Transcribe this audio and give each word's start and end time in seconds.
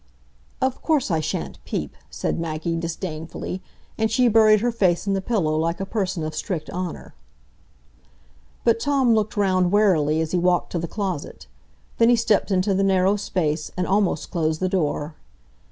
"Of 0.61 0.81
course 0.81 1.11
I 1.11 1.19
sha'n't 1.19 1.63
peep," 1.63 1.95
said 2.09 2.39
Maggie, 2.39 2.75
disdainfully; 2.75 3.61
and 3.99 4.09
she 4.09 4.27
buried 4.29 4.61
her 4.61 4.71
face 4.71 5.05
in 5.05 5.13
the 5.13 5.21
pillow 5.21 5.55
like 5.55 5.79
a 5.79 5.85
person 5.85 6.23
of 6.23 6.33
strict 6.33 6.71
honour. 6.71 7.13
But 8.63 8.79
Tom 8.79 9.13
looked 9.13 9.37
round 9.37 9.71
warily 9.71 10.19
as 10.19 10.31
he 10.31 10.39
walked 10.39 10.71
to 10.71 10.79
the 10.79 10.87
closet; 10.87 11.45
then 11.99 12.09
he 12.09 12.15
stepped 12.15 12.49
into 12.49 12.73
the 12.73 12.81
narrow 12.83 13.15
space, 13.15 13.69
and 13.77 13.85
almost 13.85 14.31
closed 14.31 14.59
the 14.59 14.67
door. 14.69 15.13